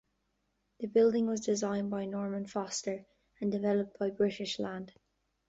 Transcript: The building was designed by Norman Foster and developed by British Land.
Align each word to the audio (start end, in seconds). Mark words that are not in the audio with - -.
The 0.79 0.87
building 0.87 1.27
was 1.27 1.41
designed 1.45 1.91
by 1.91 2.05
Norman 2.05 2.47
Foster 2.47 3.05
and 3.39 3.51
developed 3.51 3.99
by 3.99 4.09
British 4.09 4.57
Land. 4.57 4.91